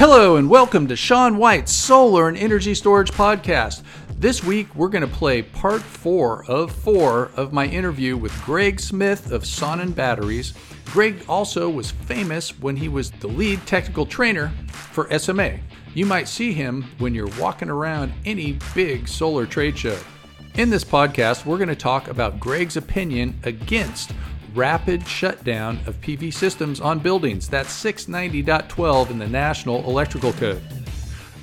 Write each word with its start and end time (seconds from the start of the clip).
Hello, 0.00 0.36
and 0.36 0.48
welcome 0.48 0.88
to 0.88 0.96
Sean 0.96 1.36
White's 1.36 1.74
Solar 1.74 2.26
and 2.30 2.38
Energy 2.38 2.74
Storage 2.74 3.10
Podcast. 3.10 3.82
This 4.16 4.42
week, 4.42 4.74
we're 4.74 4.88
going 4.88 5.06
to 5.06 5.14
play 5.14 5.42
part 5.42 5.82
four 5.82 6.42
of 6.46 6.72
four 6.72 7.30
of 7.36 7.52
my 7.52 7.66
interview 7.66 8.16
with 8.16 8.32
Greg 8.42 8.80
Smith 8.80 9.30
of 9.30 9.42
Sonnen 9.42 9.94
Batteries. 9.94 10.54
Greg 10.86 11.22
also 11.28 11.68
was 11.68 11.90
famous 11.90 12.58
when 12.60 12.76
he 12.76 12.88
was 12.88 13.10
the 13.10 13.28
lead 13.28 13.66
technical 13.66 14.06
trainer 14.06 14.50
for 14.68 15.06
SMA. 15.18 15.58
You 15.92 16.06
might 16.06 16.28
see 16.28 16.54
him 16.54 16.84
when 16.96 17.14
you're 17.14 17.38
walking 17.38 17.68
around 17.68 18.14
any 18.24 18.58
big 18.74 19.06
solar 19.06 19.44
trade 19.44 19.76
show. 19.76 19.98
In 20.54 20.70
this 20.70 20.82
podcast, 20.82 21.44
we're 21.44 21.58
going 21.58 21.68
to 21.68 21.76
talk 21.76 22.08
about 22.08 22.40
Greg's 22.40 22.78
opinion 22.78 23.38
against 23.44 24.12
rapid 24.54 25.06
shutdown 25.06 25.78
of 25.86 26.00
PV 26.00 26.32
systems 26.32 26.80
on 26.80 26.98
buildings. 26.98 27.48
That's 27.48 27.72
690.12 27.82 29.10
in 29.10 29.18
the 29.18 29.26
National 29.26 29.84
Electrical 29.84 30.32
Code. 30.32 30.62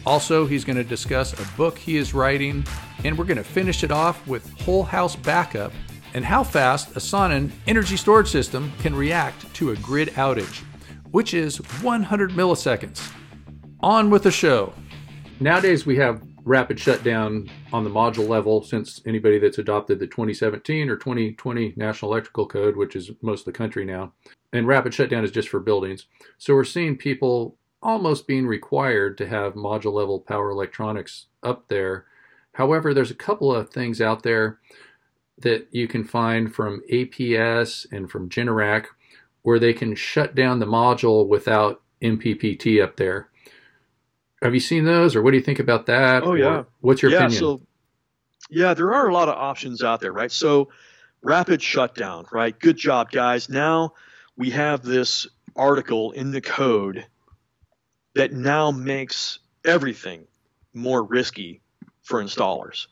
Also, 0.05 0.45
he's 0.45 0.63
going 0.63 0.77
to 0.77 0.83
discuss 0.83 1.33
a 1.33 1.57
book 1.57 1.77
he 1.77 1.97
is 1.97 2.13
writing, 2.13 2.65
and 3.03 3.17
we're 3.17 3.25
going 3.25 3.37
to 3.37 3.43
finish 3.43 3.83
it 3.83 3.91
off 3.91 4.25
with 4.25 4.49
whole 4.61 4.83
house 4.83 5.15
backup 5.15 5.71
and 6.13 6.23
how 6.23 6.43
fast 6.43 6.95
a 6.95 6.99
Sonnen 6.99 7.51
energy 7.67 7.97
storage 7.97 8.29
system 8.29 8.71
can 8.79 8.95
react 8.95 9.53
to 9.55 9.71
a 9.71 9.75
grid 9.75 10.09
outage, 10.09 10.63
which 11.11 11.33
is 11.33 11.57
100 11.81 12.31
milliseconds. 12.31 13.11
On 13.81 14.09
with 14.09 14.23
the 14.23 14.31
show. 14.31 14.73
Nowadays, 15.39 15.85
we 15.85 15.97
have 15.97 16.21
rapid 16.43 16.79
shutdown 16.79 17.49
on 17.73 17.83
the 17.83 17.89
module 17.89 18.27
level 18.27 18.63
since 18.63 19.01
anybody 19.05 19.39
that's 19.39 19.57
adopted 19.57 19.99
the 19.99 20.07
2017 20.07 20.89
or 20.89 20.95
2020 20.95 21.73
National 21.75 22.11
Electrical 22.11 22.47
Code, 22.47 22.75
which 22.75 22.95
is 22.95 23.11
most 23.21 23.41
of 23.41 23.45
the 23.45 23.51
country 23.57 23.85
now, 23.85 24.13
and 24.53 24.67
rapid 24.67 24.93
shutdown 24.93 25.23
is 25.23 25.31
just 25.31 25.49
for 25.49 25.59
buildings. 25.59 26.05
So 26.37 26.53
we're 26.53 26.63
seeing 26.63 26.97
people 26.97 27.57
almost 27.81 28.27
being 28.27 28.47
required 28.47 29.17
to 29.17 29.27
have 29.27 29.53
module 29.53 29.93
level 29.93 30.19
power 30.19 30.49
electronics 30.49 31.27
up 31.43 31.67
there. 31.67 32.05
However, 32.53 32.93
there's 32.93 33.11
a 33.11 33.15
couple 33.15 33.53
of 33.53 33.69
things 33.69 34.01
out 34.01 34.23
there 34.23 34.59
that 35.39 35.67
you 35.71 35.87
can 35.87 36.03
find 36.03 36.53
from 36.53 36.81
APS 36.91 37.85
and 37.91 38.09
from 38.09 38.29
Generac 38.29 38.87
where 39.43 39.59
they 39.59 39.73
can 39.73 39.95
shut 39.95 40.35
down 40.35 40.59
the 40.59 40.65
module 40.65 41.27
without 41.27 41.81
MPPT 42.01 42.83
up 42.83 42.97
there. 42.97 43.29
Have 44.41 44.53
you 44.53 44.59
seen 44.59 44.85
those, 44.85 45.15
or 45.15 45.21
what 45.21 45.31
do 45.31 45.37
you 45.37 45.43
think 45.43 45.59
about 45.59 45.85
that? 45.87 46.23
Oh 46.23 46.33
yeah. 46.33 46.57
Or 46.57 46.67
what's 46.81 47.01
your 47.01 47.11
yeah, 47.11 47.17
opinion? 47.19 47.39
So, 47.39 47.61
yeah, 48.49 48.73
there 48.73 48.93
are 48.93 49.09
a 49.09 49.13
lot 49.13 49.29
of 49.29 49.35
options 49.35 49.83
out 49.83 49.99
there, 49.99 50.13
right? 50.13 50.31
So, 50.31 50.69
rapid 51.21 51.61
shutdown, 51.61 52.25
right? 52.31 52.57
Good 52.57 52.77
job, 52.77 53.11
guys. 53.11 53.49
Now 53.49 53.93
we 54.35 54.51
have 54.51 54.83
this 54.83 55.27
article 55.55 56.11
in 56.11 56.31
the 56.31 56.41
code 56.41 57.05
that 58.13 58.31
now 58.31 58.71
makes 58.71 59.39
everything 59.65 60.25
more 60.73 61.03
risky 61.03 61.61
for 62.03 62.23
installers. 62.23 62.87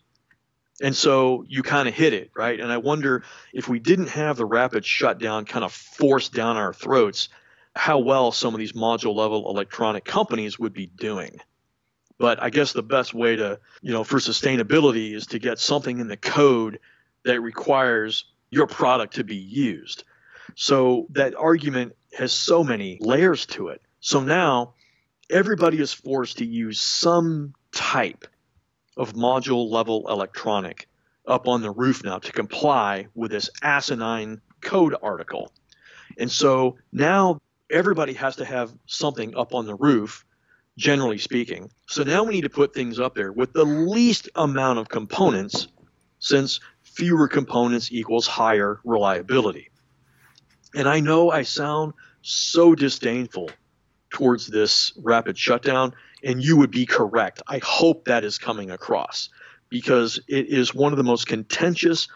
And 0.82 0.96
so 0.96 1.46
you 1.48 1.64
kind 1.64 1.88
of 1.88 1.94
hit 1.94 2.14
it, 2.14 2.32
right? 2.36 2.60
And 2.60 2.72
I 2.72 2.78
wonder 2.78 3.24
if 3.54 3.70
we 3.70 3.80
didn't 3.80 4.10
have 4.10 4.38
the 4.38 4.46
rapid 4.46 4.86
shutdown 4.86 5.46
kind 5.46 5.64
of 5.64 5.72
forced 5.72 6.34
down 6.34 6.58
our 6.58 6.74
throats, 6.74 7.30
how 7.76 8.00
well 8.00 8.32
some 8.32 8.54
of 8.54 8.60
these 8.60 8.74
module 8.74 9.16
level 9.16 9.50
electronic 9.50 10.06
companies 10.06 10.58
would 10.58 10.74
be 10.74 10.88
doing. 10.88 11.40
But 12.18 12.42
I 12.42 12.50
guess 12.50 12.72
the 12.72 12.84
best 12.84 13.14
way 13.14 13.36
to, 13.36 13.60
you 13.82 13.92
know, 13.92 14.04
for 14.04 14.18
sustainability 14.20 15.14
is 15.14 15.28
to 15.28 15.40
get 15.40 15.60
something 15.60 16.00
in 16.00 16.08
the 16.08 16.18
code 16.18 16.80
that 17.26 17.42
requires 17.42 18.26
your 18.50 18.68
product 18.68 19.16
to 19.16 19.24
be 19.24 19.36
used. 19.36 20.06
So 20.56 21.08
that 21.12 21.36
argument 21.36 21.96
has 22.18 22.32
so 22.32 22.64
many 22.64 22.98
layers 23.02 23.46
to 23.48 23.68
it. 23.70 23.82
So 24.00 24.22
now 24.22 24.76
everybody 25.30 25.80
is 25.80 25.92
forced 25.92 26.38
to 26.38 26.46
use 26.46 26.80
some 26.80 27.54
type 27.74 28.26
of 28.96 29.14
module 29.14 29.70
level 29.70 30.06
electronic 30.08 30.88
up 31.28 31.48
on 31.50 31.62
the 31.62 31.72
roof 31.72 32.04
now 32.04 32.20
to 32.20 32.32
comply 32.32 33.08
with 33.16 33.32
this 33.32 33.50
asinine 33.62 34.40
code 34.62 34.96
article. 35.02 35.52
And 36.18 36.32
so 36.32 36.78
now 36.94 37.42
everybody 37.72 38.14
has 38.14 38.36
to 38.38 38.46
have 38.46 38.74
something 38.86 39.36
up 39.36 39.54
on 39.54 39.66
the 39.66 39.76
roof, 39.76 40.26
generally 40.78 41.18
speaking. 41.18 41.70
So 41.88 42.04
now 42.04 42.24
we 42.24 42.34
need 42.34 42.42
to 42.42 42.50
put 42.50 42.74
things 42.74 43.00
up 43.00 43.16
there 43.16 43.32
with 43.32 43.54
the 43.54 43.64
least 43.64 44.30
amount 44.36 44.80
of 44.80 44.90
components, 44.90 45.68
since 46.20 46.60
fewer 46.84 47.28
components 47.28 47.92
equals 47.92 48.28
higher 48.28 48.80
reliability. 48.84 49.70
And 50.76 50.88
I 50.88 51.00
know 51.00 51.32
I 51.32 51.44
sound 51.44 51.94
so 52.22 52.76
disdainful 52.76 53.50
towards 54.10 54.48
this 54.48 54.94
rapid 54.98 55.38
shutdown, 55.38 55.94
and 56.24 56.44
you 56.44 56.58
would 56.58 56.72
be 56.72 56.86
correct. 56.86 57.42
I 57.48 57.60
hope 57.64 58.06
that 58.06 58.24
is 58.24 58.38
coming 58.38 58.72
across 58.72 59.30
because 59.70 60.20
it 60.28 60.48
is 60.48 60.74
one 60.74 60.94
of 60.94 60.98
the 60.98 61.04
most 61.04 61.28
contentious, 61.28 62.08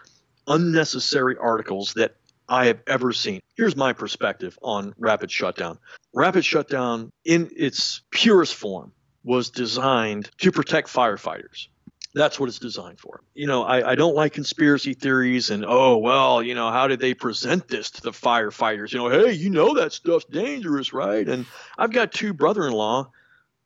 unnecessary 0.46 1.36
articles 1.36 1.94
that 1.94 2.16
I 2.50 2.66
have 2.66 2.80
ever 2.88 3.12
seen. 3.12 3.40
Here's 3.56 3.76
my 3.76 3.92
perspective 3.92 4.58
on 4.60 4.92
rapid 4.98 5.30
shutdown. 5.30 5.78
Rapid 6.12 6.44
shutdown, 6.44 7.12
in 7.24 7.48
its 7.56 8.02
purest 8.10 8.56
form, 8.56 8.92
was 9.22 9.50
designed 9.50 10.30
to 10.38 10.50
protect 10.50 10.88
firefighters. 10.88 11.68
That's 12.12 12.40
what 12.40 12.48
it's 12.48 12.58
designed 12.58 12.98
for. 12.98 13.20
You 13.34 13.46
know, 13.46 13.62
I, 13.62 13.92
I, 13.92 13.94
don't 13.94 14.16
like 14.16 14.32
conspiracy 14.32 14.94
theories 14.94 15.50
and, 15.50 15.64
oh, 15.64 15.98
well, 15.98 16.42
you 16.42 16.56
know, 16.56 16.72
how 16.72 16.88
did 16.88 16.98
they 16.98 17.14
present 17.14 17.68
this 17.68 17.88
to 17.92 18.02
the 18.02 18.10
firefighters? 18.10 18.92
You 18.92 18.98
know, 18.98 19.08
hey, 19.10 19.32
you 19.32 19.48
know 19.48 19.74
that 19.74 19.92
stuff's 19.92 20.24
dangerous, 20.24 20.92
right? 20.92 21.28
And 21.28 21.46
I've 21.78 21.92
got 21.92 22.10
two 22.10 22.32
brother 22.32 22.66
in 22.66 22.72
law 22.72 23.12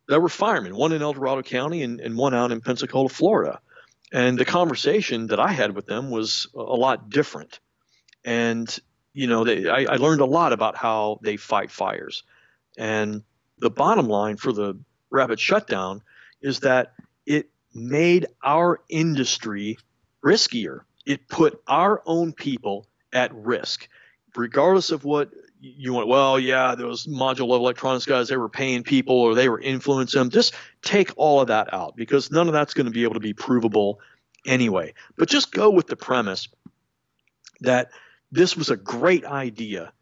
that 0.08 0.20
were 0.20 0.28
firemen, 0.28 0.76
one 0.76 0.92
in 0.92 1.00
El 1.00 1.14
Dorado 1.14 1.40
County 1.40 1.82
and, 1.82 2.00
and 2.00 2.18
one 2.18 2.34
out 2.34 2.52
in 2.52 2.60
Pensacola, 2.60 3.08
Florida. 3.08 3.60
And 4.12 4.38
the 4.38 4.44
conversation 4.44 5.28
that 5.28 5.40
I 5.40 5.48
had 5.48 5.74
with 5.74 5.86
them 5.86 6.10
was 6.10 6.46
a 6.54 6.60
lot 6.60 7.08
different 7.08 7.60
and 8.24 8.78
you 9.12 9.26
know 9.26 9.44
they, 9.44 9.68
I, 9.68 9.94
I 9.94 9.96
learned 9.96 10.20
a 10.20 10.26
lot 10.26 10.52
about 10.52 10.76
how 10.76 11.20
they 11.22 11.36
fight 11.36 11.70
fires. 11.70 12.22
And 12.76 13.22
the 13.58 13.70
bottom 13.70 14.08
line 14.08 14.36
for 14.36 14.52
the 14.52 14.78
rapid 15.10 15.38
shutdown 15.38 16.02
is 16.42 16.60
that 16.60 16.94
it 17.26 17.50
made 17.72 18.26
our 18.42 18.80
industry 18.88 19.78
riskier. 20.24 20.80
It 21.06 21.28
put 21.28 21.60
our 21.66 22.02
own 22.06 22.32
people 22.32 22.88
at 23.12 23.32
risk 23.34 23.88
regardless 24.36 24.90
of 24.90 25.04
what 25.04 25.30
you 25.60 25.92
want. 25.92 26.08
Well 26.08 26.40
yeah 26.40 26.74
those 26.74 27.06
module 27.06 27.46
level 27.46 27.56
electronics 27.56 28.04
guys 28.04 28.28
they 28.28 28.36
were 28.36 28.48
paying 28.48 28.82
people 28.82 29.16
or 29.16 29.34
they 29.34 29.48
were 29.48 29.60
influencing 29.60 30.18
them. 30.18 30.30
Just 30.30 30.54
take 30.82 31.12
all 31.16 31.40
of 31.40 31.48
that 31.48 31.72
out 31.72 31.94
because 31.96 32.30
none 32.30 32.48
of 32.48 32.52
that's 32.52 32.74
going 32.74 32.86
to 32.86 32.92
be 32.92 33.04
able 33.04 33.14
to 33.14 33.20
be 33.20 33.32
provable 33.32 34.00
anyway. 34.46 34.94
But 35.16 35.28
just 35.28 35.52
go 35.52 35.70
with 35.70 35.86
the 35.86 35.96
premise 35.96 36.48
that 37.60 37.90
this 38.34 38.56
was 38.56 38.68
a 38.68 38.76
great 38.76 39.24
idea 39.24 39.92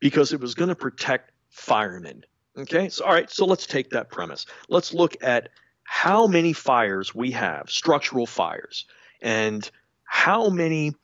because 0.00 0.32
it 0.32 0.40
was 0.40 0.54
going 0.54 0.70
to 0.70 0.74
protect 0.74 1.30
firemen. 1.50 2.24
Okay, 2.56 2.88
so 2.88 3.04
all 3.04 3.12
right, 3.12 3.30
so 3.30 3.44
let's 3.44 3.66
take 3.66 3.90
that 3.90 4.10
premise. 4.10 4.46
Let's 4.68 4.94
look 4.94 5.22
at 5.22 5.50
how 5.84 6.26
many 6.26 6.54
fires 6.54 7.14
we 7.14 7.32
have, 7.32 7.70
structural 7.70 8.26
fires, 8.26 8.86
and 9.20 9.70
how 10.04 10.48
many 10.48 10.94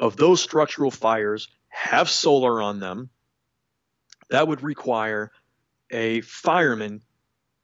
of 0.00 0.16
those 0.16 0.42
structural 0.42 0.90
fires 0.90 1.48
have 1.68 2.08
solar 2.08 2.62
on 2.62 2.80
them. 2.80 3.10
That 4.30 4.48
would 4.48 4.62
require 4.62 5.30
a 5.90 6.22
fireman 6.22 7.02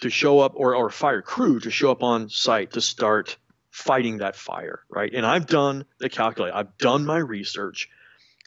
to 0.03 0.11
show 0.11 0.41
up 0.41 0.53
or, 0.55 0.75
or 0.75 0.89
a 0.89 0.93
fire 0.93 1.23
crew 1.23 1.61
to 1.61 1.71
show 1.71 1.91
up 1.91 2.03
on 2.03 2.29
site 2.29 2.73
to 2.73 2.83
start 2.83 3.39
fighting 3.71 4.19
that 4.19 4.37
fire, 4.37 4.81
right? 4.91 5.13
And 5.15 5.25
I've 5.25 5.47
done 5.47 5.87
the 5.99 6.11
calculate, 6.11 6.53
I've 6.55 6.77
done 6.77 7.07
my 7.07 7.19
research 7.19 7.89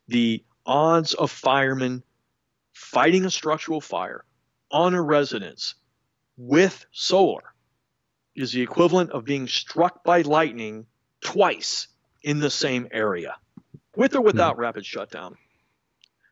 the 0.08 0.44
odds 0.66 1.14
of 1.14 1.32
firemen 1.32 2.04
fighting 2.74 3.26
a 3.26 3.32
structural 3.32 3.82
fire 3.82 4.24
on 4.72 4.94
a 4.94 5.02
residence 5.02 5.76
with 6.38 6.86
solar 6.92 7.44
is 8.36 8.52
the 8.52 8.62
equivalent 8.62 9.12
of 9.12 9.26
being 9.26 9.48
struck 9.48 10.04
by 10.04 10.22
lightning 10.22 10.86
twice 11.22 11.88
in 12.24 12.40
the 12.40 12.50
same 12.50 12.88
area, 12.92 13.36
with 13.96 14.16
or 14.16 14.22
without 14.22 14.54
mm-hmm. 14.54 14.62
rapid 14.62 14.86
shutdown. 14.86 15.38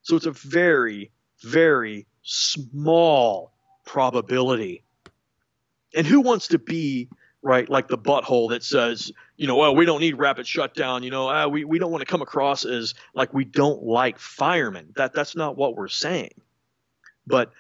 So 0.02 0.16
it's 0.16 0.26
a 0.26 0.32
very, 0.32 1.12
very 1.42 2.08
small 2.24 3.54
probability. 3.86 4.84
And 5.96 6.08
who 6.08 6.22
wants 6.22 6.48
to 6.50 6.58
be 6.58 7.10
right? 7.42 7.70
Like 7.70 7.88
the 7.88 7.98
butthole 7.98 8.50
that 8.50 8.64
says, 8.64 9.12
you 9.42 9.48
know, 9.48 9.56
well, 9.56 9.76
we 9.76 9.86
don't 9.86 10.02
need 10.02 10.20
rapid 10.20 10.46
shutdown. 10.46 11.02
You 11.02 11.10
know, 11.10 11.28
uh, 11.28 11.48
we 11.48 11.66
we 11.66 11.80
don't 11.80 11.92
want 11.92 12.04
to 12.04 12.06
come 12.06 12.22
across 12.22 12.64
as 12.64 12.94
like 13.16 13.34
we 13.34 13.44
don't 13.44 13.82
like 13.82 14.20
firemen. 14.20 14.94
That 14.96 15.14
that's 15.14 15.36
not 15.36 15.58
what 15.58 15.76
we're 15.76 15.88
saying. 15.88 16.30
But 17.26 17.52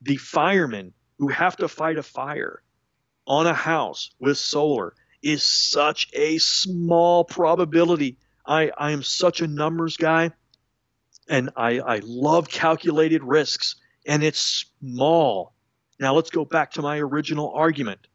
the 0.00 0.16
firemen 0.16 0.94
who 1.18 1.28
have 1.28 1.56
to 1.58 1.68
fight 1.68 1.98
a 1.98 2.02
fire 2.02 2.62
on 3.26 3.46
a 3.46 3.52
house 3.52 4.10
with 4.20 4.38
solar 4.38 4.94
is 5.22 5.42
such 5.42 6.08
a 6.14 6.38
small 6.38 7.24
probability. 7.24 8.16
I, 8.46 8.72
I 8.78 8.92
am 8.92 9.02
such 9.02 9.42
a 9.42 9.46
numbers 9.46 9.98
guy 9.98 10.30
and 11.28 11.50
I, 11.56 11.80
I 11.80 12.00
love 12.04 12.48
calculated 12.48 13.22
risks 13.22 13.76
and 14.06 14.22
it's 14.24 14.72
small 14.80 15.52
Now 16.00 16.14
let's 16.14 16.30
go 16.30 16.46
back 16.46 16.70
to 16.72 16.82
my 16.82 16.98
original 16.98 17.52
argument. 17.54 18.06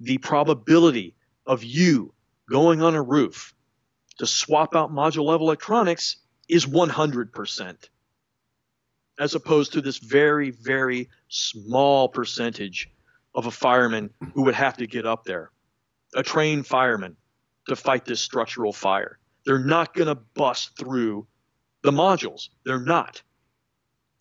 The 0.00 0.18
probability 0.18 1.14
of 1.48 1.64
you 1.64 2.12
going 2.48 2.82
on 2.82 2.94
a 2.94 3.02
roof 3.02 3.54
to 4.18 4.26
swap 4.26 4.76
out 4.76 4.92
module 4.92 5.24
level 5.24 5.46
electronics 5.46 6.16
is 6.48 6.66
100%, 6.66 7.76
as 9.18 9.34
opposed 9.34 9.72
to 9.72 9.80
this 9.80 9.98
very, 9.98 10.50
very 10.50 11.08
small 11.28 12.08
percentage 12.08 12.90
of 13.34 13.46
a 13.46 13.50
fireman 13.50 14.10
who 14.34 14.42
would 14.42 14.54
have 14.54 14.76
to 14.76 14.86
get 14.86 15.06
up 15.06 15.24
there, 15.24 15.50
a 16.14 16.22
trained 16.22 16.66
fireman, 16.66 17.16
to 17.66 17.76
fight 17.76 18.04
this 18.04 18.20
structural 18.20 18.72
fire. 18.72 19.18
They're 19.44 19.58
not 19.58 19.94
going 19.94 20.08
to 20.08 20.14
bust 20.14 20.76
through 20.76 21.26
the 21.82 21.92
modules. 21.92 22.48
They're 22.64 22.80
not. 22.80 23.22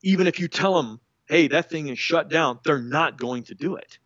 Even 0.04 0.28
if 0.28 0.40
you 0.40 0.48
tell 0.48 0.82
them, 0.82 1.00
hey, 1.28 1.48
that 1.48 1.70
thing 1.70 1.88
is 1.88 2.00
shut 2.00 2.30
down, 2.30 2.60
they're 2.64 2.82
not 2.82 3.18
going 3.18 3.44
to 3.44 3.56
do 3.56 3.76
it. 3.76 3.98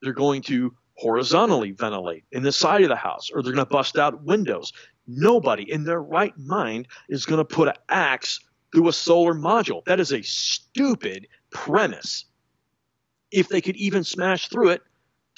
They're 0.00 0.12
going 0.12 0.42
to 0.42 0.74
horizontally 1.02 1.72
ventilate 1.72 2.24
in 2.30 2.44
the 2.44 2.52
side 2.52 2.82
of 2.82 2.88
the 2.88 2.96
house, 2.96 3.28
or 3.34 3.42
they're 3.42 3.52
going 3.52 3.66
to 3.66 3.70
bust 3.70 3.98
out 3.98 4.22
windows. 4.22 4.72
Nobody 5.08 5.70
in 5.70 5.82
their 5.82 6.00
right 6.00 6.32
mind 6.38 6.86
is 7.08 7.26
going 7.26 7.38
to 7.38 7.44
put 7.44 7.68
an 7.68 7.74
axe 7.88 8.38
through 8.72 8.86
a 8.86 8.92
solar 8.92 9.34
module. 9.34 9.84
That 9.84 9.98
is 9.98 10.12
a 10.12 10.22
stupid 10.22 11.26
premise. 11.50 12.24
If 13.32 13.48
they 13.48 13.60
could 13.60 13.76
even 13.76 14.04
smash 14.04 14.48
through 14.48 14.70
it 14.70 14.82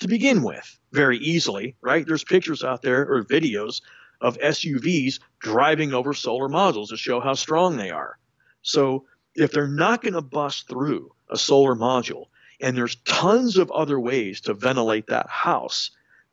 to 0.00 0.08
begin 0.08 0.42
with, 0.42 0.78
very 0.92 1.18
easily, 1.18 1.76
right? 1.80 2.06
There's 2.06 2.24
pictures 2.24 2.62
out 2.62 2.82
there 2.82 3.02
or 3.02 3.24
videos 3.24 3.80
of 4.20 4.38
SUVs 4.38 5.18
driving 5.40 5.94
over 5.94 6.12
solar 6.12 6.48
modules 6.48 6.88
to 6.88 6.96
show 6.96 7.20
how 7.20 7.34
strong 7.34 7.76
they 7.76 7.90
are. 7.90 8.18
So 8.62 9.06
if 9.34 9.50
they're 9.50 9.66
not 9.66 10.02
going 10.02 10.14
to 10.14 10.22
bust 10.22 10.68
through 10.68 11.12
a 11.30 11.36
solar 11.36 11.74
module, 11.74 12.26
and 12.60 12.76
there's 12.76 12.96
tons 12.96 13.56
of 13.56 13.70
other 13.70 13.98
ways 13.98 14.42
to 14.42 14.54
ventilate 14.54 15.08
that 15.08 15.28
house, 15.28 15.90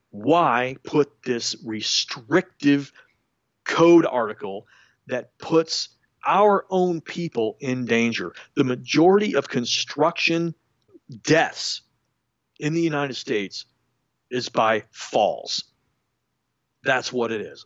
why 0.09 0.75
put 0.83 1.23
this 1.23 1.55
restrictive 1.63 2.91
code 3.63 4.05
article 4.05 4.67
that 5.07 5.37
puts 5.37 5.89
our 6.25 6.65
own 6.69 7.01
people 7.01 7.57
in 7.59 7.85
danger? 7.85 8.33
The 8.55 8.63
majority 8.63 9.35
of 9.35 9.49
construction 9.49 10.53
deaths 11.23 11.81
in 12.59 12.73
the 12.73 12.81
United 12.81 13.15
States 13.15 13.65
is 14.29 14.49
by 14.49 14.83
falls. 14.91 15.63
That's 16.83 17.11
what 17.11 17.31
it 17.31 17.41
is. 17.41 17.65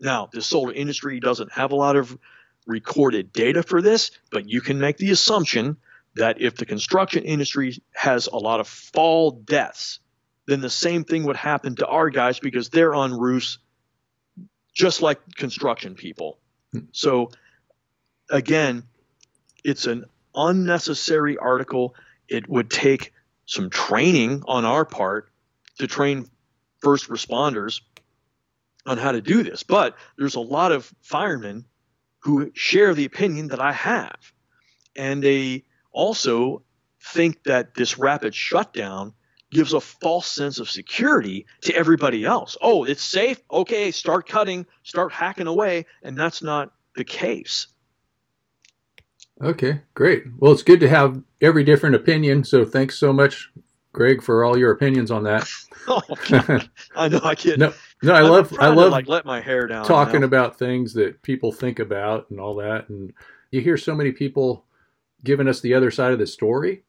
Now, 0.00 0.28
the 0.32 0.42
solar 0.42 0.72
industry 0.72 1.20
doesn't 1.20 1.52
have 1.52 1.72
a 1.72 1.76
lot 1.76 1.96
of 1.96 2.18
recorded 2.66 3.32
data 3.32 3.62
for 3.62 3.80
this, 3.80 4.10
but 4.30 4.48
you 4.48 4.60
can 4.60 4.78
make 4.78 4.96
the 4.96 5.10
assumption 5.10 5.76
that 6.14 6.40
if 6.40 6.56
the 6.56 6.66
construction 6.66 7.24
industry 7.24 7.82
has 7.94 8.26
a 8.26 8.36
lot 8.36 8.60
of 8.60 8.68
fall 8.68 9.30
deaths, 9.30 10.00
then 10.46 10.60
the 10.60 10.70
same 10.70 11.04
thing 11.04 11.24
would 11.24 11.36
happen 11.36 11.76
to 11.76 11.86
our 11.86 12.10
guys 12.10 12.38
because 12.38 12.68
they're 12.68 12.94
on 12.94 13.12
roofs 13.12 13.58
just 14.74 15.02
like 15.02 15.20
construction 15.36 15.94
people. 15.94 16.38
Hmm. 16.72 16.80
So, 16.92 17.30
again, 18.30 18.84
it's 19.64 19.86
an 19.86 20.06
unnecessary 20.34 21.36
article. 21.36 21.94
It 22.28 22.48
would 22.48 22.70
take 22.70 23.12
some 23.46 23.70
training 23.70 24.42
on 24.46 24.64
our 24.64 24.84
part 24.84 25.30
to 25.78 25.86
train 25.86 26.28
first 26.80 27.08
responders 27.08 27.80
on 28.86 28.98
how 28.98 29.12
to 29.12 29.20
do 29.20 29.42
this. 29.42 29.62
But 29.62 29.96
there's 30.16 30.34
a 30.34 30.40
lot 30.40 30.72
of 30.72 30.92
firemen 31.02 31.64
who 32.20 32.50
share 32.54 32.94
the 32.94 33.04
opinion 33.04 33.48
that 33.48 33.60
I 33.60 33.72
have. 33.72 34.16
And 34.96 35.22
they 35.22 35.64
also 35.92 36.62
think 37.00 37.42
that 37.44 37.74
this 37.74 37.98
rapid 37.98 38.34
shutdown 38.34 39.12
gives 39.50 39.72
a 39.74 39.80
false 39.80 40.26
sense 40.26 40.58
of 40.58 40.70
security 40.70 41.46
to 41.62 41.74
everybody 41.74 42.24
else. 42.24 42.56
Oh, 42.62 42.84
it's 42.84 43.02
safe. 43.02 43.40
Okay, 43.50 43.90
start 43.90 44.26
cutting, 44.28 44.66
start 44.82 45.12
hacking 45.12 45.46
away. 45.46 45.86
And 46.02 46.16
that's 46.16 46.42
not 46.42 46.72
the 46.96 47.04
case. 47.04 47.66
Okay, 49.42 49.80
great. 49.94 50.24
Well, 50.38 50.52
it's 50.52 50.62
good 50.62 50.80
to 50.80 50.88
have 50.88 51.20
every 51.40 51.64
different 51.64 51.96
opinion. 51.96 52.44
So 52.44 52.64
thanks 52.64 52.96
so 52.98 53.12
much, 53.12 53.50
Greg, 53.92 54.22
for 54.22 54.44
all 54.44 54.56
your 54.56 54.70
opinions 54.70 55.10
on 55.10 55.24
that. 55.24 55.48
oh, 55.88 56.00
I 56.96 57.08
know 57.08 57.20
I 57.22 57.34
can't. 57.34 57.58
No, 57.58 57.74
no, 58.02 58.14
I 58.14 58.22
I'm 58.22 58.28
love 58.28 58.52
I 58.58 58.70
trying 58.70 58.76
to, 58.78 58.80
love 58.80 58.90
like 58.90 59.08
let 59.08 59.24
my 59.24 59.40
hair 59.40 59.66
down. 59.66 59.84
talking 59.84 60.20
now. 60.20 60.26
about 60.26 60.58
things 60.58 60.94
that 60.94 61.20
people 61.22 61.52
think 61.52 61.78
about 61.78 62.30
and 62.30 62.38
all 62.40 62.54
that. 62.56 62.88
And 62.88 63.12
you 63.50 63.60
hear 63.60 63.76
so 63.76 63.94
many 63.94 64.12
people 64.12 64.64
giving 65.24 65.48
us 65.48 65.60
the 65.60 65.74
other 65.74 65.90
side 65.90 66.12
of 66.12 66.18
the 66.18 66.26
story. 66.26 66.82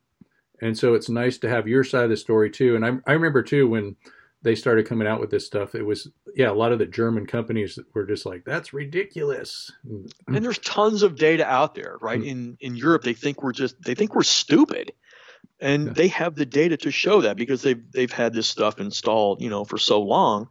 And 0.62 0.78
so 0.78 0.94
it's 0.94 1.10
nice 1.10 1.38
to 1.40 1.50
have 1.50 1.68
your 1.68 1.84
side 1.84 2.04
of 2.06 2.10
the 2.10 2.18
story 2.18 2.50
too. 2.50 2.76
And 2.76 2.86
I, 2.86 2.92
I 3.06 3.14
remember 3.14 3.44
too 3.44 3.68
when 3.68 3.96
they 4.44 4.56
started 4.56 4.88
coming 4.88 5.08
out 5.08 5.20
with 5.22 5.30
this 5.30 5.46
stuff, 5.46 5.74
it 5.76 5.84
was, 5.84 6.10
yeah, 6.36 6.50
a 6.50 6.54
lot 6.54 6.72
of 6.72 6.80
the 6.80 6.86
German 6.86 7.26
companies 7.26 7.80
were 7.94 8.06
just 8.06 8.26
like, 8.26 8.44
that's 8.46 8.74
ridiculous. 8.74 9.72
And- 9.84 10.12
and 10.36 10.44
there's 10.46 10.60
tons 10.60 11.02
of 11.04 11.16
data 11.16 11.46
out 11.46 11.76
there, 11.76 11.98
right? 12.02 12.20
Mm. 12.22 12.28
In 12.28 12.58
in 12.60 12.76
Europe, 12.76 13.04
they 13.04 13.14
think 13.14 13.42
we're 13.44 13.54
just 13.54 13.82
they 13.82 13.96
think 13.96 14.16
we're 14.16 14.24
stupid, 14.24 14.92
and 15.60 15.88
Yeah. 15.88 15.94
they 15.94 16.08
have 16.10 16.36
the 16.36 16.46
data 16.46 16.76
to 16.78 16.92
show 16.92 17.22
that 17.22 17.38
because 17.38 17.62
they've 17.62 17.82
they've 17.92 18.12
had 18.12 18.34
this 18.34 18.48
stuff 18.48 18.80
installed, 18.80 19.42
you 19.42 19.50
know, 19.50 19.64
for 19.66 19.78
so 19.78 20.02
long. 20.02 20.48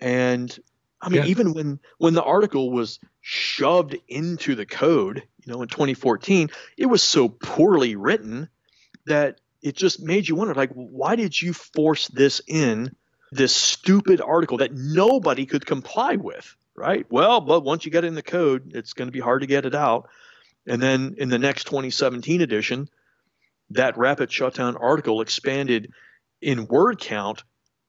And 0.00 0.56
I 1.00 1.08
mean, 1.10 1.22
Yeah. 1.22 1.28
even 1.28 1.52
when 1.54 1.78
when 1.98 2.14
the 2.14 2.22
article 2.24 2.70
was 2.70 2.98
shoved 3.20 3.96
into 4.08 4.54
the 4.54 4.66
code, 4.66 5.22
you 5.48 5.54
know, 5.54 5.62
in 5.62 5.68
2014, 5.68 6.50
it 6.76 6.86
was 6.86 7.02
so 7.02 7.30
poorly 7.30 7.96
written 7.96 8.50
that 9.06 9.40
it 9.62 9.74
just 9.74 9.98
made 9.98 10.28
you 10.28 10.34
wonder, 10.34 10.52
like, 10.52 10.72
why 10.72 11.16
did 11.16 11.40
you 11.40 11.54
force 11.54 12.06
this 12.08 12.42
in? 12.46 12.94
This 13.32 13.54
stupid 13.54 14.20
article 14.20 14.58
that 14.58 14.74
nobody 14.74 15.46
could 15.46 15.64
comply 15.64 16.16
with, 16.16 16.54
right? 16.74 17.06
Well, 17.10 17.40
but 17.40 17.60
once 17.60 17.84
you 17.84 17.90
get 17.90 18.04
in 18.04 18.14
the 18.14 18.22
code, 18.22 18.72
it's 18.74 18.92
going 18.92 19.08
to 19.08 19.12
be 19.12 19.20
hard 19.20 19.40
to 19.40 19.46
get 19.46 19.66
it 19.66 19.74
out. 19.74 20.08
And 20.66 20.82
then 20.82 21.14
in 21.18 21.28
the 21.28 21.38
next 21.38 21.64
2017 21.64 22.40
edition, 22.40 22.88
that 23.70 23.98
rapid 23.98 24.30
shutdown 24.30 24.76
article 24.76 25.20
expanded 25.20 25.92
in 26.40 26.66
word 26.66 27.00
count 27.00 27.42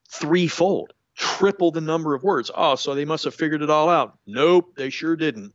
threefold, 0.09 0.93
triple 1.15 1.71
the 1.71 1.81
number 1.81 2.15
of 2.15 2.23
words. 2.23 2.51
Oh, 2.53 2.75
so 2.75 2.95
they 2.95 3.05
must 3.05 3.25
have 3.25 3.35
figured 3.35 3.61
it 3.61 3.69
all 3.69 3.89
out. 3.89 4.17
Nope, 4.25 4.75
they 4.75 4.89
sure 4.89 5.15
didn't. 5.15 5.53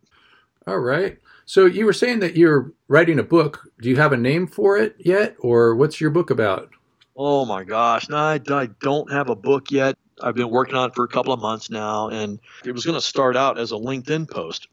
All 0.66 0.78
right. 0.78 1.18
So 1.46 1.66
you 1.66 1.84
were 1.84 1.92
saying 1.92 2.20
that 2.20 2.36
you're 2.36 2.72
writing 2.88 3.18
a 3.18 3.22
book. 3.22 3.68
Do 3.80 3.90
you 3.90 3.96
have 3.96 4.12
a 4.12 4.16
name 4.16 4.46
for 4.46 4.78
it 4.78 4.96
yet? 4.98 5.36
Or 5.40 5.74
what's 5.74 6.00
your 6.00 6.10
book 6.10 6.30
about? 6.30 6.70
Oh 7.16 7.44
my 7.44 7.62
gosh, 7.62 8.08
no, 8.08 8.16
I, 8.16 8.40
I 8.48 8.66
don't 8.80 9.10
have 9.12 9.30
a 9.30 9.36
book 9.36 9.70
yet. 9.70 9.96
I've 10.20 10.34
been 10.34 10.50
working 10.50 10.74
on 10.74 10.88
it 10.88 10.96
for 10.96 11.04
a 11.04 11.08
couple 11.08 11.32
of 11.32 11.40
months 11.40 11.70
now, 11.70 12.08
and 12.08 12.40
it 12.64 12.72
was 12.72 12.84
going 12.84 12.96
to 12.96 13.00
start 13.00 13.36
out 13.36 13.58
as 13.58 13.70
a 13.72 13.76
LinkedIn 13.76 14.28
post. 14.30 14.66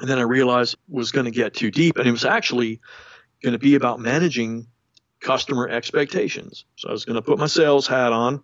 And 0.00 0.08
then 0.08 0.18
I 0.18 0.22
realized 0.22 0.74
it 0.74 0.80
was 0.88 1.10
going 1.10 1.24
to 1.24 1.32
get 1.32 1.54
too 1.54 1.70
deep, 1.70 1.96
and 1.98 2.06
it 2.06 2.12
was 2.12 2.24
actually 2.24 2.80
going 3.42 3.52
to 3.52 3.58
be 3.58 3.74
about 3.74 3.98
managing 3.98 4.66
customer 5.20 5.68
expectations. 5.68 6.64
So 6.76 6.88
I 6.88 6.92
was 6.92 7.04
going 7.04 7.16
to 7.16 7.22
put 7.22 7.38
my 7.38 7.46
sales 7.46 7.86
hat 7.86 8.12
on, 8.12 8.42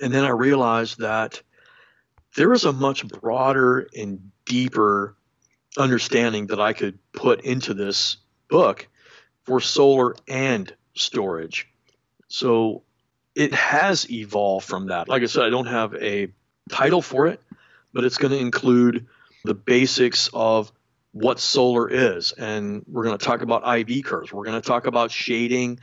and 0.00 0.12
then 0.12 0.24
I 0.24 0.30
realized 0.30 0.98
that 0.98 1.40
there 2.36 2.52
is 2.52 2.64
a 2.64 2.72
much 2.72 3.06
broader 3.06 3.88
and 3.96 4.32
deeper 4.44 5.16
understanding 5.76 6.46
that 6.48 6.60
I 6.60 6.72
could 6.72 6.98
put 7.12 7.42
into 7.42 7.74
this 7.74 8.16
book 8.48 8.88
for 9.44 9.60
solar 9.60 10.14
and 10.28 10.72
storage. 10.94 11.68
So 12.28 12.82
it 13.34 13.52
has 13.54 14.10
evolved 14.10 14.66
from 14.66 14.88
that. 14.88 15.08
Like 15.08 15.22
I 15.22 15.26
said, 15.26 15.44
I 15.44 15.50
don't 15.50 15.66
have 15.66 15.94
a 15.94 16.28
title 16.70 17.02
for 17.02 17.26
it, 17.26 17.40
but 17.92 18.04
it's 18.04 18.18
going 18.18 18.32
to 18.32 18.38
include 18.38 19.06
the 19.44 19.54
basics 19.54 20.30
of 20.32 20.72
what 21.12 21.38
solar 21.38 21.88
is. 21.88 22.32
And 22.32 22.84
we're 22.88 23.04
going 23.04 23.18
to 23.18 23.24
talk 23.24 23.42
about 23.42 23.62
IV 23.78 24.04
curves. 24.04 24.32
We're 24.32 24.44
going 24.44 24.60
to 24.60 24.66
talk 24.66 24.86
about 24.86 25.10
shading, 25.10 25.80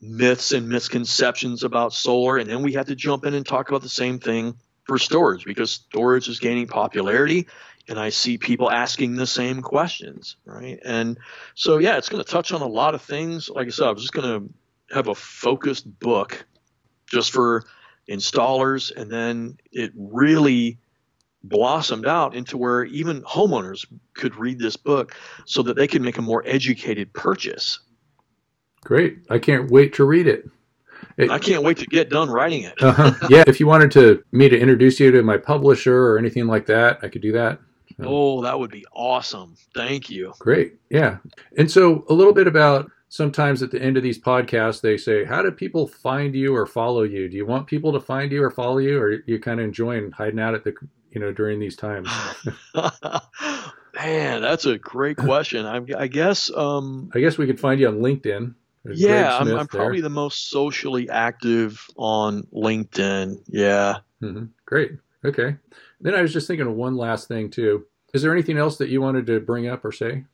myths 0.00 0.52
and 0.52 0.68
misconceptions 0.68 1.62
about 1.64 1.92
solar. 1.92 2.38
And 2.38 2.48
then 2.48 2.62
we 2.62 2.74
have 2.74 2.86
to 2.86 2.94
jump 2.94 3.24
in 3.24 3.34
and 3.34 3.46
talk 3.46 3.68
about 3.68 3.82
the 3.82 3.88
same 3.88 4.18
thing 4.18 4.56
for 4.84 4.98
storage 4.98 5.44
because 5.44 5.70
storage 5.70 6.28
is 6.28 6.38
gaining 6.38 6.66
popularity. 6.66 7.46
And 7.90 7.98
I 7.98 8.08
see 8.10 8.38
people 8.38 8.70
asking 8.70 9.16
the 9.16 9.26
same 9.26 9.62
questions, 9.62 10.36
right? 10.44 10.78
And 10.84 11.18
so, 11.56 11.78
yeah, 11.78 11.98
it's 11.98 12.08
going 12.08 12.22
to 12.22 12.30
touch 12.30 12.52
on 12.52 12.62
a 12.62 12.66
lot 12.66 12.94
of 12.94 13.02
things. 13.02 13.50
Like 13.50 13.66
I 13.66 13.70
said, 13.70 13.88
I 13.88 13.90
was 13.90 14.02
just 14.02 14.12
going 14.12 14.28
to 14.48 14.94
have 14.94 15.08
a 15.08 15.14
focused 15.14 15.98
book 15.98 16.46
just 17.06 17.32
for 17.32 17.64
installers 18.08 18.94
and 18.96 19.10
then 19.10 19.58
it 19.72 19.90
really 19.96 20.78
blossomed 21.42 22.06
out 22.06 22.34
into 22.36 22.56
where 22.56 22.84
even 22.84 23.22
homeowners 23.22 23.84
could 24.14 24.36
read 24.36 24.60
this 24.60 24.76
book 24.76 25.16
so 25.44 25.60
that 25.62 25.74
they 25.74 25.88
could 25.88 26.02
make 26.02 26.18
a 26.18 26.22
more 26.22 26.44
educated 26.46 27.12
purchase. 27.12 27.80
Great. 28.84 29.18
I 29.30 29.38
can't 29.40 29.68
wait 29.70 29.94
to 29.94 30.04
read 30.04 30.28
it. 30.28 30.48
It- 31.16 31.30
I 31.30 31.38
can't 31.40 31.64
wait 31.64 31.78
to 31.78 31.86
get 31.86 32.08
done 32.08 32.30
writing 32.30 32.62
it. 32.62 32.80
uh-huh. 32.80 33.14
Yeah. 33.30 33.42
If 33.48 33.58
you 33.58 33.66
wanted 33.66 33.90
to 33.92 34.22
me 34.30 34.48
to 34.48 34.56
introduce 34.58 35.00
you 35.00 35.10
to 35.10 35.22
my 35.24 35.38
publisher 35.38 35.96
or 36.06 36.18
anything 36.18 36.46
like 36.46 36.66
that, 36.66 37.00
I 37.02 37.08
could 37.08 37.22
do 37.22 37.32
that. 37.32 37.58
Oh, 38.06 38.42
that 38.42 38.58
would 38.58 38.70
be 38.70 38.84
awesome. 38.92 39.56
Thank 39.74 40.10
you. 40.10 40.32
Great. 40.38 40.74
Yeah. 40.90 41.18
And 41.56 41.70
so 41.70 42.04
a 42.08 42.14
little 42.14 42.32
bit 42.32 42.46
about 42.46 42.90
sometimes 43.08 43.62
at 43.62 43.70
the 43.70 43.82
end 43.82 43.96
of 43.96 44.02
these 44.02 44.18
podcasts 44.18 44.80
they 44.80 44.96
say, 44.96 45.24
"How 45.24 45.42
do 45.42 45.50
people 45.50 45.86
find 45.86 46.34
you 46.34 46.54
or 46.54 46.66
follow 46.66 47.02
you? 47.02 47.28
Do 47.28 47.36
you 47.36 47.46
want 47.46 47.66
people 47.66 47.92
to 47.92 48.00
find 48.00 48.30
you 48.32 48.42
or 48.42 48.50
follow 48.50 48.78
you, 48.78 49.00
or 49.00 49.22
you 49.26 49.38
kind 49.38 49.60
of 49.60 49.66
enjoying 49.66 50.10
hiding 50.12 50.40
out 50.40 50.54
at 50.54 50.64
the 50.64 50.74
you 51.10 51.20
know 51.20 51.32
during 51.32 51.58
these 51.58 51.76
times?" 51.76 52.08
Man, 53.94 54.40
that's 54.40 54.66
a 54.66 54.78
great 54.78 55.16
question. 55.16 55.66
I, 55.66 55.82
I 55.98 56.06
guess. 56.06 56.50
Um, 56.54 57.10
I 57.14 57.20
guess 57.20 57.36
we 57.36 57.46
could 57.46 57.60
find 57.60 57.80
you 57.80 57.88
on 57.88 57.98
LinkedIn. 57.98 58.54
Yeah, 58.84 59.36
I'm, 59.36 59.48
I'm 59.48 59.66
probably 59.66 60.00
the 60.00 60.08
most 60.08 60.48
socially 60.48 61.10
active 61.10 61.86
on 61.96 62.44
LinkedIn. 62.44 63.42
Yeah. 63.48 63.96
Mm-hmm. 64.22 64.46
Great. 64.64 64.92
Okay. 65.24 65.56
Then 66.00 66.14
I 66.14 66.22
was 66.22 66.32
just 66.32 66.46
thinking 66.46 66.66
of 66.66 66.74
one 66.74 66.96
last 66.96 67.28
thing 67.28 67.50
too. 67.50 67.86
Is 68.12 68.22
there 68.22 68.32
anything 68.32 68.56
else 68.56 68.78
that 68.78 68.88
you 68.88 69.00
wanted 69.00 69.26
to 69.26 69.40
bring 69.40 69.68
up 69.68 69.84
or 69.84 69.92
say? 69.92 70.24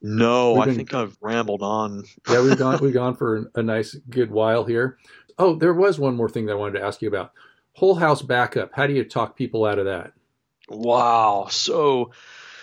No, 0.00 0.54
been, 0.54 0.70
I 0.70 0.74
think 0.74 0.94
I've 0.94 1.16
rambled 1.20 1.62
on. 1.62 2.04
yeah, 2.28 2.42
we've 2.42 2.58
gone 2.58 2.78
we've 2.82 2.94
gone 2.94 3.16
for 3.16 3.50
a 3.54 3.62
nice 3.62 3.94
good 4.10 4.30
while 4.30 4.64
here. 4.64 4.98
Oh, 5.38 5.54
there 5.54 5.74
was 5.74 5.98
one 5.98 6.16
more 6.16 6.28
thing 6.28 6.46
that 6.46 6.52
I 6.52 6.56
wanted 6.56 6.78
to 6.78 6.84
ask 6.84 7.02
you 7.02 7.08
about. 7.08 7.32
Whole 7.74 7.94
house 7.94 8.22
backup. 8.22 8.70
How 8.72 8.86
do 8.86 8.92
you 8.92 9.04
talk 9.04 9.36
people 9.36 9.64
out 9.64 9.78
of 9.78 9.84
that? 9.86 10.12
Wow. 10.68 11.46
So 11.50 12.12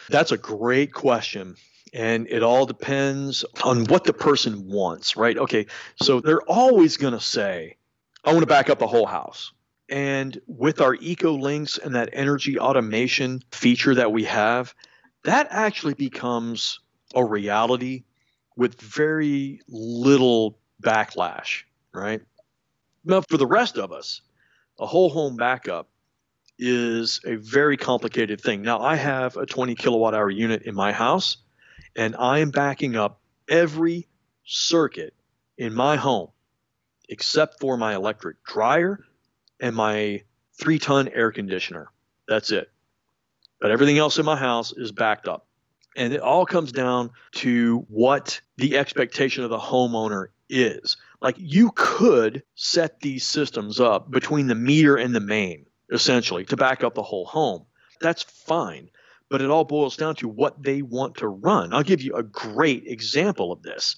that's 0.10 0.32
a 0.32 0.38
great 0.38 0.94
question. 0.94 1.56
And 1.94 2.28
it 2.28 2.44
all 2.44 2.66
depends 2.66 3.46
on 3.64 3.86
what 3.86 4.04
the 4.04 4.12
person 4.12 4.68
wants, 4.68 5.16
right? 5.16 5.38
Okay. 5.38 5.68
So 6.02 6.20
they're 6.20 6.42
always 6.42 6.98
going 6.98 7.14
to 7.14 7.22
say, 7.22 7.78
I 8.26 8.32
want 8.32 8.42
to 8.42 8.48
back 8.48 8.70
up 8.70 8.80
the 8.80 8.88
whole 8.88 9.06
house. 9.06 9.54
And 9.90 10.40
with 10.48 10.82
our 10.82 10.96
ecoLinx 10.96 11.84
and 11.84 11.96
that 11.96 12.10
energy 12.14 12.58
automation 12.58 13.42
feature 13.52 13.96
that 13.96 14.12
we 14.12 14.24
have, 14.24 14.74
that 15.24 15.48
actually 15.52 15.94
becomes 15.94 16.80
a 17.14 17.24
reality 17.24 18.04
with 18.56 18.80
very 18.82 19.62
little 19.68 20.58
backlash, 20.82 21.64
right? 21.94 22.22
Now, 23.04 23.22
for 23.22 23.38
the 23.38 23.46
rest 23.46 23.78
of 23.78 23.92
us, 23.92 24.22
a 24.80 24.86
whole 24.86 25.10
home 25.10 25.36
backup 25.36 25.90
is 26.58 27.20
a 27.26 27.36
very 27.36 27.78
complicated 27.78 28.42
thing. 28.42 28.62
Now, 28.62 28.80
I 28.80 28.96
have 28.96 29.38
a 29.38 29.46
20 29.46 29.76
kilowatt 29.76 30.16
hour 30.16 30.30
unit 30.30 30.64
in 30.64 30.74
my 30.74 30.92
house, 30.92 31.38
and 31.96 32.16
I 32.16 32.40
am 32.40 32.50
backing 32.50 32.96
up 32.96 33.22
every 33.48 34.08
circuit 34.46 35.14
in 35.58 35.74
my 35.74 35.96
home 35.96 36.30
except 37.10 37.60
for 37.60 37.78
my 37.78 37.94
electric 37.94 38.44
dryer 38.44 39.00
and 39.60 39.76
my 39.76 40.22
three 40.60 40.80
ton 40.80 41.08
air 41.10 41.32
conditioner. 41.32 41.90
That's 42.28 42.52
it. 42.52 42.72
But 43.60 43.72
everything 43.72 43.98
else 43.98 44.18
in 44.18 44.26
my 44.26 44.36
house 44.36 44.74
is 44.74 44.92
backed 44.92 45.28
up. 45.28 45.48
And 45.96 46.14
it 46.14 46.22
all 46.22 46.46
comes 46.46 46.72
down 46.72 47.12
to 47.36 47.86
what 47.88 48.42
the 48.58 48.78
expectation 48.78 49.44
of 49.44 49.50
the 49.50 49.58
homeowner 49.58 50.28
is. 50.50 50.98
Like 51.22 51.36
you 51.40 51.72
could 51.76 52.44
set 52.56 53.00
these 53.00 53.26
systems 53.26 53.80
up 53.80 54.12
between 54.12 54.48
the 54.48 54.56
meter 54.56 54.98
and 54.98 55.16
the 55.16 55.22
main, 55.22 55.66
essentially, 55.92 56.46
to 56.46 56.58
back 56.58 56.84
up 56.84 56.96
the 56.96 57.04
whole 57.04 57.26
home. 57.26 57.66
That's 58.02 58.24
fine. 58.24 58.90
But 59.30 59.42
it 59.42 59.50
all 59.50 59.64
boils 59.64 59.98
down 59.98 60.16
to 60.16 60.28
what 60.28 60.62
they 60.62 60.82
want 60.82 61.16
to 61.18 61.28
run. 61.28 61.74
I'll 61.74 61.82
give 61.82 62.02
you 62.02 62.14
a 62.16 62.24
great 62.24 62.86
example 62.86 63.52
of 63.52 63.64
this. 63.64 63.96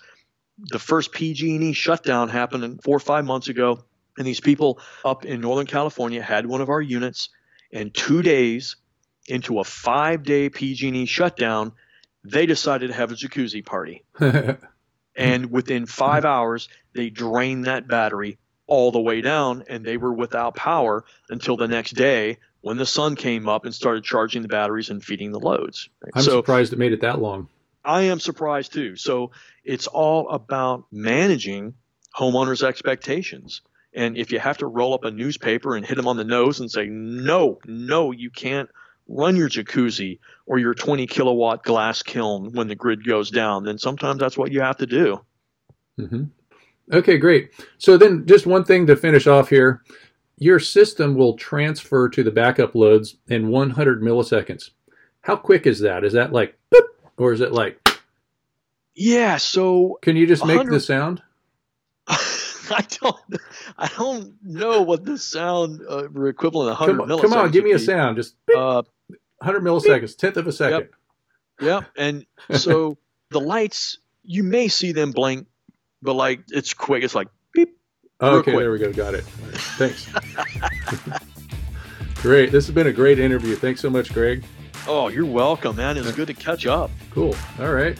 The 0.58 0.80
first 0.80 1.12
PG&E 1.12 1.74
shutdown 1.74 2.30
happened 2.30 2.82
four 2.84 2.96
or 2.96 3.02
five 3.02 3.26
months 3.26 3.48
ago 3.48 3.84
and 4.18 4.26
these 4.26 4.40
people 4.40 4.80
up 5.06 5.26
in 5.26 5.42
Northern 5.42 5.68
California 5.68 6.22
had 6.22 6.46
one 6.46 6.62
of 6.62 6.70
our 6.70 6.82
units, 6.82 7.30
and 7.72 7.94
two 7.94 8.22
days 8.22 8.76
into 9.28 9.60
a 9.60 9.64
five 9.64 10.24
day 10.24 10.50
PG&E 10.50 11.06
shutdown, 11.06 11.74
they 12.24 12.46
decided 12.46 12.88
to 12.88 12.94
have 12.94 13.12
a 13.12 13.16
jacuzzi 13.16 13.66
party. 13.66 14.04
and 15.16 15.52
within 15.52 15.86
five 15.86 16.26
hours, 16.26 16.70
they 16.94 17.10
drained 17.10 17.66
that 17.66 17.88
battery 17.88 18.38
all 18.68 18.92
the 18.92 19.00
way 19.00 19.22
down, 19.22 19.64
and 19.70 19.86
they 19.86 19.98
were 19.98 20.14
without 20.14 20.56
power 20.56 21.06
until 21.30 21.56
the 21.56 21.68
next 21.68 21.92
day 21.92 22.38
when 22.62 22.78
the 22.78 22.86
sun 22.86 23.16
came 23.16 23.48
up 23.48 23.64
and 23.66 23.74
started 23.74 24.04
charging 24.04 24.42
the 24.42 24.48
batteries 24.48 24.90
and 24.90 25.04
feeding 25.04 25.32
the 25.32 25.40
loads. 25.40 25.90
I'm 26.14 26.22
so, 26.22 26.32
surprised 26.40 26.74
it 26.74 26.80
made 26.80 26.92
it 26.92 27.02
that 27.02 27.22
long. 27.22 27.48
I 27.86 28.04
am 28.04 28.20
surprised 28.20 28.74
too. 28.74 28.98
So 28.98 29.32
it's 29.64 29.88
all 29.88 30.28
about 30.30 30.86
managing 30.92 31.76
homeowners' 32.14 32.64
expectations. 32.64 33.62
And 33.98 34.16
if 34.16 34.32
you 34.32 34.40
have 34.40 34.60
to 34.60 34.68
roll 34.68 34.94
up 34.94 35.04
a 35.04 35.12
newspaper 35.12 35.76
and 35.76 35.86
hit 35.86 35.96
them 35.96 36.08
on 36.08 36.18
the 36.18 36.24
nose 36.24 36.60
and 36.60 36.72
say, 36.72 36.86
no, 36.86 37.58
no, 37.66 38.12
you 38.12 38.30
can't 38.30 38.70
run 39.08 39.36
your 39.36 39.50
jacuzzi 39.50 40.20
or 40.46 40.60
your 40.60 40.76
20 40.76 41.08
kilowatt 41.08 41.64
glass 41.64 42.04
kiln 42.04 42.52
when 42.54 42.68
the 42.68 42.76
grid 42.76 43.06
goes 43.06 43.32
down, 43.32 43.64
then 43.64 43.80
sometimes 43.80 44.20
that's 44.20 44.38
what 44.38 44.52
you 44.52 44.62
have 44.62 44.78
to 44.78 44.86
do. 44.86 45.20
Mm-hmm. 46.00 46.26
Okay, 46.94 47.18
great. 47.18 47.52
So 47.80 47.98
then, 47.98 48.26
just 48.28 48.46
one 48.46 48.64
thing 48.64 48.86
to 48.88 48.96
finish 48.96 49.28
off 49.28 49.50
here 49.50 49.82
your 50.38 50.60
system 50.60 51.16
will 51.16 51.36
transfer 51.36 52.08
to 52.10 52.24
the 52.24 52.30
backup 52.30 52.76
loads 52.76 53.18
in 53.28 53.50
100 53.50 54.04
milliseconds. 54.04 54.70
How 55.22 55.36
quick 55.36 55.66
is 55.66 55.80
that? 55.80 56.04
Is 56.04 56.14
that 56.14 56.32
like, 56.32 56.56
boop, 56.72 56.86
or 57.18 57.34
is 57.34 57.42
it 57.42 57.52
like? 57.52 57.80
Yeah. 58.94 59.38
So 59.38 59.98
can 60.04 60.16
you 60.16 60.28
just 60.28 60.46
make 60.46 60.70
the 60.70 60.80
sound? 60.80 61.24
I 62.72 62.86
don't. 63.02 63.42
I 63.78 63.88
don't 63.98 64.36
know 64.44 64.82
what 64.82 65.06
the 65.06 65.18
sound 65.18 65.82
uh, 65.90 66.10
equivalent 66.26 66.72
of 66.72 66.80
100 66.80 66.98
come, 66.98 67.10
milliseconds. 67.10 67.22
Come 67.22 67.34
on, 67.34 67.52
give 67.52 67.64
me 67.64 67.72
a 67.72 67.80
sound. 67.80 68.18
Just 68.18 68.36
uh, 68.56 68.84
100 69.40 69.64
milliseconds, 69.64 70.18
tenth 70.18 70.38
of 70.38 70.48
a 70.48 70.52
second. 70.52 70.90
Yep. 71.60 71.62
yep. 71.62 71.86
And 71.96 72.26
so 72.52 72.98
the 73.30 73.40
lights, 73.40 74.00
you 74.24 74.44
may 74.44 74.68
see 74.68 74.92
them 74.92 75.12
blink, 75.12 75.48
but 76.02 76.14
like 76.14 76.42
it's 76.50 76.74
quick. 76.74 77.04
It's 77.04 77.16
like 77.16 77.28
beep. 77.54 77.78
okay, 78.22 78.52
quick. 78.52 78.58
there 78.58 78.72
we 78.72 78.80
go. 78.80 78.92
Got 78.92 79.16
it. 79.16 79.26
Right, 79.44 79.58
thanks. 79.58 80.10
great. 82.22 82.52
This 82.52 82.66
has 82.66 82.74
been 82.74 82.88
a 82.88 82.94
great 82.94 83.20
interview. 83.20 83.56
Thanks 83.56 83.82
so 83.82 83.90
much, 83.90 84.14
Greg. 84.14 84.44
Oh, 84.88 85.10
you're 85.10 85.26
welcome, 85.26 85.76
man. 85.76 85.98
It's 85.98 86.12
good 86.14 86.28
to 86.28 86.34
catch 86.34 86.66
up. 86.66 86.90
Cool. 87.12 87.36
All 87.60 87.74
right. 87.74 87.98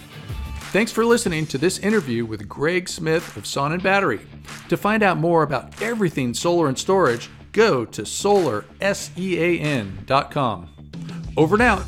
Thanks 0.72 0.92
for 0.92 1.06
listening 1.06 1.48
to 1.48 1.58
this 1.58 1.80
interview 1.80 2.26
with 2.26 2.48
Greg 2.48 2.90
Smith 2.90 3.36
of 3.38 3.44
Sonnen 3.44 3.82
Battery. 3.82 4.20
To 4.70 4.78
find 4.78 5.04
out 5.04 5.18
more 5.18 5.44
about 5.44 5.82
everything 5.82 6.34
solar 6.34 6.68
and 6.68 6.78
storage, 6.78 7.30
go 7.52 7.84
to 7.86 8.04
solarsean.com. 8.04 10.70
Over 11.38 11.56
and 11.56 11.62
out. 11.62 11.84